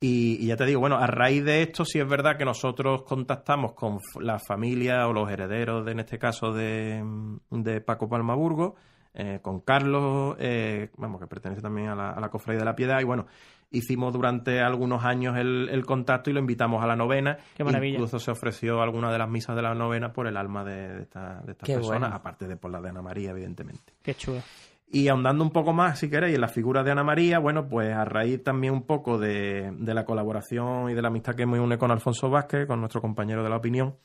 [0.00, 3.04] Y, y ya te digo, bueno, a raíz de esto sí es verdad que nosotros
[3.04, 7.02] contactamos con la familia o los herederos, de, en este caso, de,
[7.50, 8.74] de Paco Palmaburgo,
[9.14, 12.74] eh, con Carlos, eh, vamos, que pertenece también a la, a la Cofradía de la
[12.76, 13.26] Piedad, y bueno,
[13.70, 17.38] hicimos durante algunos años el, el contacto y lo invitamos a la novena.
[17.56, 17.94] Qué maravilla.
[17.94, 21.02] Incluso se ofreció alguna de las misas de la novena por el alma de, de
[21.02, 22.14] esta- de estas Qué personas, bueno.
[22.16, 23.92] aparte de por la de Ana María, evidentemente.
[24.02, 24.40] Qué chulo.
[24.86, 27.92] Y ahondando un poco más, si queréis, en la figura de Ana María, bueno, pues
[27.92, 31.58] a raíz también un poco de, de la colaboración y de la amistad que me
[31.58, 33.96] une con Alfonso Vázquez, con nuestro compañero de la opinión,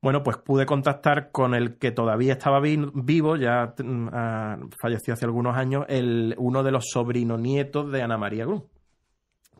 [0.00, 5.14] bueno, pues pude contactar con el que todavía estaba vi- vivo, ya mm, ah, falleció
[5.14, 8.64] hace algunos años, el, uno de los sobrinos nietos de Ana María Grun,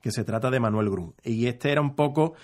[0.01, 1.14] que se trata de Manuel Grun.
[1.24, 2.35] Y este era un poco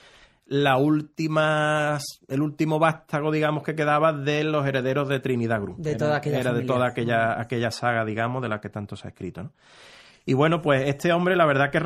[0.47, 5.81] la última, el último vástago, digamos, que quedaba de los herederos de Trinidad Grun.
[5.81, 6.75] De Era- toda aquella Era de familia.
[6.75, 9.53] toda aquella, aquella saga, digamos, de la que tanto se ha escrito, ¿no?
[10.27, 11.81] Y bueno, pues este hombre, la verdad que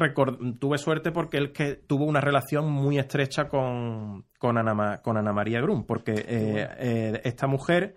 [0.61, 5.17] tuve suerte porque él que tuvo una relación muy estrecha con, con, Ana, Ma- con
[5.17, 7.97] Ana María Grun, porque eh, eh, esta mujer,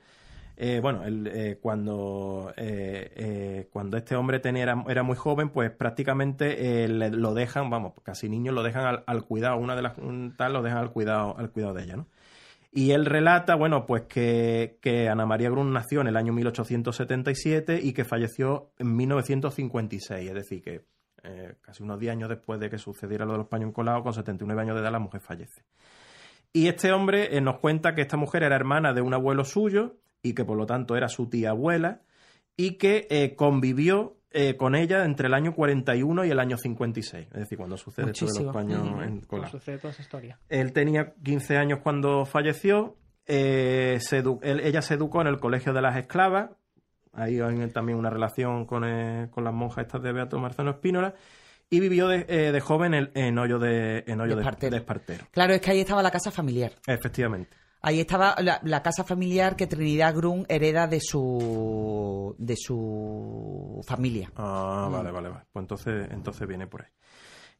[0.57, 5.49] eh, bueno, él, eh, cuando, eh, eh, cuando este hombre tenía, era, era muy joven,
[5.49, 9.75] pues prácticamente eh, le- lo dejan, vamos, casi niños lo dejan al, al cuidado, una
[9.75, 12.07] de las un tal lo dejan al cuidado, al cuidado de ella, ¿no?
[12.73, 17.81] Y él relata, bueno, pues que, que Ana María Grun nació en el año 1877
[17.83, 20.85] y que falleció en 1956, es decir, que
[21.23, 24.13] eh, casi unos 10 años después de que sucediera lo de los paños encolados, con
[24.13, 25.63] 79 años de edad la mujer fallece.
[26.53, 29.97] Y este hombre eh, nos cuenta que esta mujer era hermana de un abuelo suyo
[30.23, 32.01] y que por lo tanto era su tía abuela
[32.57, 37.27] y que eh, convivió eh, con ella entre el año 41 y el año 56,
[37.31, 39.51] es decir, cuando sucede esto de los paños encolados.
[39.51, 40.39] Sucede toda esa historia.
[40.49, 42.95] Él tenía 15 años cuando falleció,
[43.27, 46.51] eh, se edu- él- ella se educó en el Colegio de las Esclavas,
[47.13, 51.13] ahí hay también una relación con, eh, con las monjas estas de Beato Marcelo Espínola,
[51.69, 54.71] y vivió de, eh, de joven en, en Hoyo de, en Hoyo De de, Espartero.
[54.71, 55.25] de Espartero.
[55.31, 56.73] Claro, es que ahí estaba la casa familiar.
[56.87, 57.55] Efectivamente.
[57.81, 64.31] Ahí estaba la, la casa familiar que Trinidad Grun hereda de su de su familia.
[64.35, 65.45] Ah, vale, vale, vale.
[65.51, 66.89] Pues entonces, entonces viene por ahí.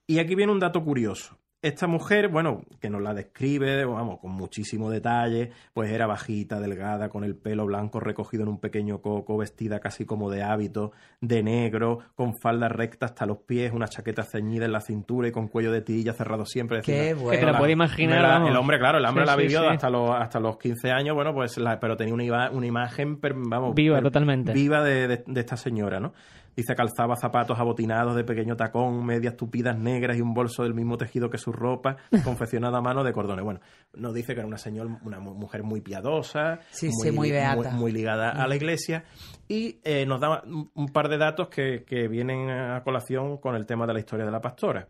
[0.08, 1.38] Y aquí viene un dato curioso.
[1.64, 7.08] Esta mujer, bueno, que nos la describe, vamos, con muchísimo detalle, pues era bajita, delgada,
[7.10, 11.44] con el pelo blanco recogido en un pequeño coco, vestida casi como de hábito, de
[11.44, 15.50] negro, con falda recta hasta los pies, una chaqueta ceñida en la cintura y con
[15.50, 16.82] cuello de tirilla cerrado siempre.
[16.82, 17.30] Qué bueno.
[17.30, 19.68] Que te la- puedes imaginar, la- el hombre, claro, el hombre Sí, la vivió sí.
[19.68, 23.36] hasta los hasta los 15 años, bueno, pues la- pero tenía una, una imagen, per-
[23.36, 24.52] vamos, Viva, per- totalmente.
[24.54, 26.14] viva de, de- de esta señora, ¿no?
[26.62, 30.96] Dice calzaba zapatos abotinados de pequeño tacón, medias tupidas negras y un bolso del mismo
[30.96, 33.44] tejido que su ropa, confeccionada a mano de cordones.
[33.44, 33.62] Bueno,
[33.96, 37.72] nos dice que era una señora, una mu- mujer muy piadosa, Sí, sí, muy beata.
[37.72, 39.06] muy, ligada a la iglesia
[39.48, 43.56] y eh, nos da un, un par de datos que, que vienen a colación con
[43.56, 44.88] el tema de la historia de la pastora.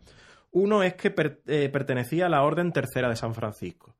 [0.50, 3.94] Uno es que per- eh, pertenecía a la Orden Tercera de San Francisco.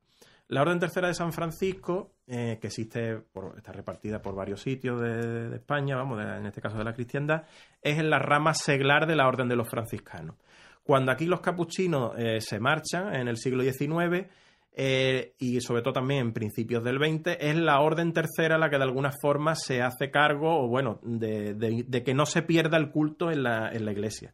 [0.53, 5.01] La Orden Tercera de San Francisco, eh, que existe, por- está repartida por varios sitios
[5.01, 7.43] de, España, vamos, en este caso de la cristiandad,
[7.81, 10.35] es en la rama seglar de la Orden de los Franciscanos.
[10.83, 14.27] Cuando aquí los capuchinos eh, se marchan en el siglo XIX,
[14.75, 18.77] eh, y sobre todo también en principios del XX, es la Orden Tercera la que
[18.77, 22.77] de alguna forma se hace cargo, o bueno, de, de- de que no se pierda
[22.77, 24.33] el culto en la, en la iglesia.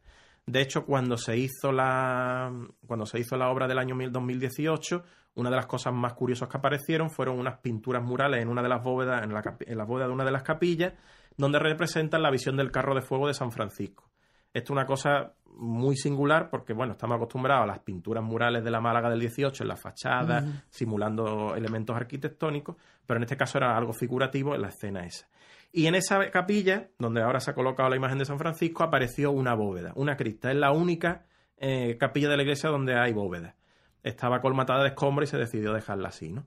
[0.50, 2.52] De hecho, cuando se hizo la
[2.84, 5.04] cuando se hizo la obra del año 2018,
[5.36, 8.68] una de las cosas más curiosas que aparecieron fueron unas pinturas murales en una de
[8.68, 10.94] las bóvedas, en la, en la bóveda de una de las capillas,
[11.36, 14.10] donde representan la visión del carro de fuego de San Francisco.
[14.52, 18.72] Esto es una cosa muy singular porque, bueno, estamos acostumbrados a las pinturas murales de
[18.72, 22.74] la Málaga del 18 en la fachada, simulando elementos arquitectónicos,
[23.06, 25.28] pero en este caso era algo figurativo en la escena esa.
[25.72, 29.30] Y en esa capilla, donde ahora se ha colocado la imagen de San Francisco, apareció
[29.30, 30.50] una bóveda, una cripta.
[30.50, 33.54] Es la única eh, capilla de la iglesia donde hay bóveda.
[34.02, 36.46] Estaba colmatada de escombros y se decidió dejarla así, ¿no?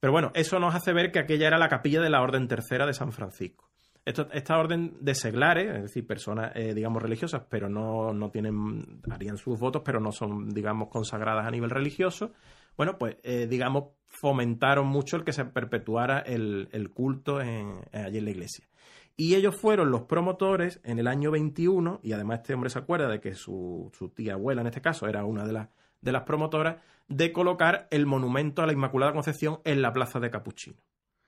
[0.00, 2.86] Pero bueno, eso nos hace ver que aquella era la capilla de la Orden Tercera
[2.86, 3.68] de San Francisco.
[4.04, 9.36] Esta orden de seglares, es decir, personas, eh, digamos, religiosas, pero no, no tienen, harían
[9.36, 12.32] sus votos, pero no son, digamos, consagradas a nivel religioso,
[12.76, 13.90] bueno, pues, eh, digamos,
[14.22, 18.68] fomentaron mucho el que se perpetuara el, el culto en, allí en la iglesia.
[19.16, 23.08] Y ellos fueron los promotores en el año 21, y además este hombre se acuerda
[23.08, 26.22] de que su, su tía abuela, en este caso, era una de las, de las
[26.22, 26.76] promotoras,
[27.08, 30.76] de colocar el monumento a la Inmaculada Concepción en la Plaza de Capuchino.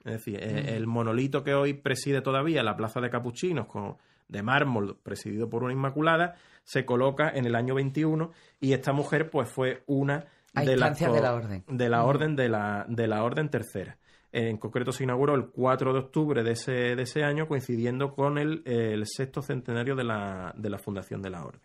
[0.04, 3.96] Es decir, eh, el monolito que hoy preside todavía la Plaza de Capuchinos con,
[4.28, 8.30] de mármol presidido por una Inmaculada se coloca en el año 21
[8.60, 11.64] y esta mujer pues fue una A de instancias de la orden.
[11.68, 13.98] de la orden de la, de la orden tercera.
[14.32, 18.38] En concreto se inauguró el 4 de octubre de ese, de ese año coincidiendo con
[18.38, 21.60] el, el sexto centenario de la, de la fundación de la orden.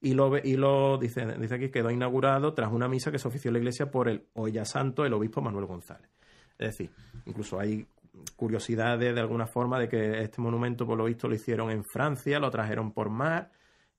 [0.00, 3.48] Y lo, y lo dice, dice aquí, quedó inaugurado tras una misa que se ofició
[3.48, 6.10] en la iglesia por el ya santo, el obispo Manuel González.
[6.58, 6.90] Es decir,
[7.24, 7.86] incluso hay
[8.36, 12.38] curiosidades de alguna forma de que este monumento, por lo visto, lo hicieron en Francia,
[12.38, 13.50] lo trajeron por mar,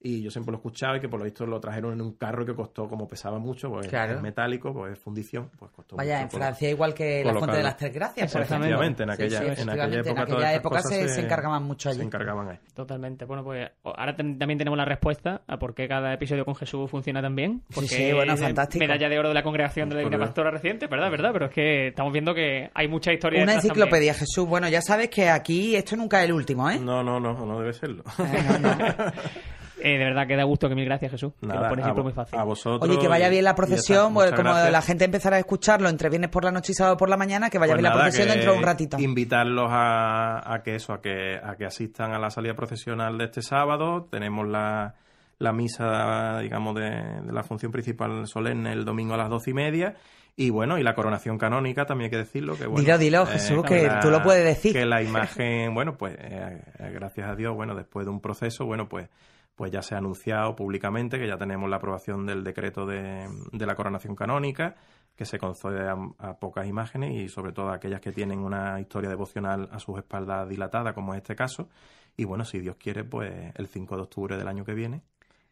[0.05, 2.45] y yo siempre lo escuchaba y que por lo visto lo trajeron en un carro
[2.45, 4.13] que costó, como pesaba mucho, pues Claro.
[4.13, 7.57] es metálico, pues es fundición, pues costó Vaya, mucho en Francia igual que la Fuente
[7.57, 8.67] de las Tres Gracias, por ejemplo.
[8.67, 11.97] Efectivamente, en aquella, sí, en aquella época, en aquella se, se encargaban mucho allí.
[11.97, 12.59] Se encargaban ahí.
[12.75, 13.25] Totalmente.
[13.25, 17.19] Bueno, pues ahora también tenemos la respuesta a por qué cada episodio con Jesús funciona
[17.21, 17.63] tan bien.
[17.73, 18.83] Porque sí, bueno, es fantástico.
[18.85, 20.19] Medalla de oro de la congregación de la Divina.
[20.19, 21.09] Pastora reciente, ¿verdad?
[21.09, 21.31] ¿Verdad?
[21.33, 24.47] Pero es que estamos viendo que hay mucha historia Una enciclopedia, Jesús.
[24.47, 26.77] Bueno, ya sabes que aquí esto nunca es el último, ¿eh?
[26.79, 28.03] No, no, no, no debe serlo.
[28.19, 28.85] Eh, no, no.
[29.81, 31.33] Eh, de verdad que da gusto, que mil gracias, Jesús.
[31.39, 32.39] que Nada, lo pones siempre muy fácil.
[32.39, 32.89] a vosotros.
[32.89, 34.13] Oye, que vaya bien la procesión, está.
[34.13, 34.71] pues, como gracias.
[34.71, 37.49] la gente empezará a escucharlo entre viernes por la noche y sábado por la mañana,
[37.49, 38.97] que vaya Pues bien la procesión que dentro de un ratito.
[38.99, 43.25] Invitarlos a, a que eso, a que, a que asistan a la salida procesional de
[43.25, 44.07] este sábado.
[44.09, 44.95] Tenemos la,
[45.39, 46.89] la misa, digamos, de,
[47.25, 49.95] de la función principal solemne el domingo a las doce y media.
[50.38, 52.57] Y bueno, y la coronación canónica también hay que decirlo.
[52.57, 54.73] Que, bueno, Dilo, dilo, eh, Jesús, que tú lo puedes decir.
[54.73, 58.65] Que la imagen, bueno, pues eh, eh, gracias a Dios, bueno, después de un proceso,
[58.65, 59.07] bueno, pues
[59.55, 63.65] pues ya se ha anunciado públicamente que ya tenemos la aprobación del decreto de, de
[63.65, 64.75] la coronación canónica.
[65.15, 68.81] que se concede a, a pocas imágenes y sobre todo a aquellas que tienen una
[68.81, 71.69] historia devocional a sus espaldas dilatada, como es este caso.
[72.17, 75.03] Y bueno, si Dios quiere, pues el 5 de octubre del año que viene,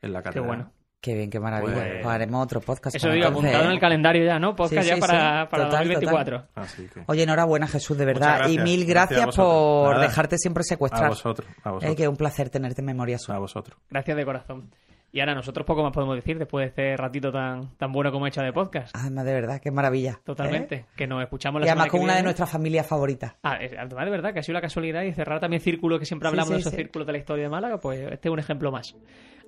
[0.02, 0.48] en la catedral.
[0.48, 0.83] bueno.
[1.04, 1.74] Qué bien, qué maravilla.
[1.74, 2.96] Pues- Pues haremos otro podcast.
[2.96, 4.56] Eso digo, entonces, apuntado en el calendario ya, ¿no?
[4.56, 5.48] Podcast Sí, ya sí, para, sí.
[5.52, 6.44] para Total, 2024.
[6.56, 8.38] Así que Oye, enhorabuena Jesús, de verdad.
[8.38, 8.54] gracias.
[8.54, 10.08] Y mil Gracias a por Nada.
[10.08, 11.10] dejarte siempre a secuestrar.
[11.10, 11.96] vosotros, a Eh, vosotros.
[11.98, 13.38] que es un placer tenerte en memoria A suya.
[13.38, 13.78] vosotros.
[13.90, 14.70] Gracias de corazón.
[15.12, 18.26] Y ahora nosotros poco más podemos decir después de este ratito tan, tan bueno como
[18.26, 18.96] he hecho de podcast.
[18.98, 20.20] Además, de verdad, qué maravilla.
[20.24, 20.76] Totalmente.
[20.76, 20.86] ¿eh?
[20.96, 23.36] Que nos escuchamos la Y además con una de nuestras familias favoritas.
[23.44, 26.30] Ah, además de verdad que ha sido la casualidad y cerrar también círculos que siempre
[26.30, 26.78] Sí, hablamos sí, de esos sí.
[26.78, 28.96] círculos de la historia de Málaga, pues este es un ejemplo más.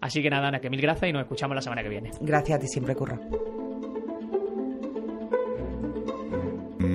[0.02, 2.12] Así que nada, Ana, que mil gracias y nos escuchamos la semana que viene.
[2.22, 3.20] Gracias a ti siempre, Curro.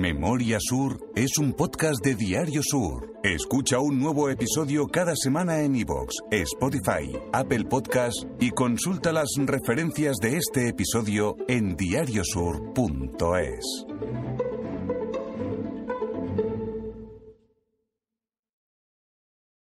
[0.01, 3.13] Memoria Sur es un podcast de Diario Sur.
[3.23, 10.17] Escucha un nuevo episodio cada semana en iVoox, Spotify, Apple Podcast y consulta las referencias
[10.17, 13.85] de este episodio en diariosur.es.